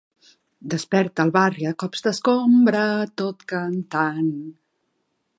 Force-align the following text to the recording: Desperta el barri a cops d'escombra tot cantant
Desperta 0.73 1.25
el 1.27 1.33
barri 1.35 1.67
a 1.71 1.73
cops 1.83 2.01
d'escombra 2.05 2.81
tot 3.23 3.45
cantant 3.53 4.33